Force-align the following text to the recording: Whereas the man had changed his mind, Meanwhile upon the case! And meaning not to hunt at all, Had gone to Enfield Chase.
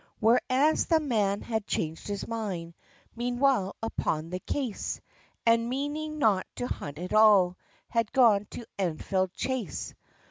Whereas 0.19 0.87
the 0.87 0.99
man 0.99 1.41
had 1.43 1.67
changed 1.67 2.07
his 2.07 2.27
mind, 2.27 2.73
Meanwhile 3.15 3.75
upon 3.83 4.31
the 4.31 4.39
case! 4.39 4.99
And 5.45 5.69
meaning 5.69 6.17
not 6.17 6.47
to 6.55 6.65
hunt 6.65 6.97
at 6.97 7.13
all, 7.13 7.55
Had 7.87 8.11
gone 8.11 8.47
to 8.49 8.65
Enfield 8.79 9.31
Chase. 9.33 9.93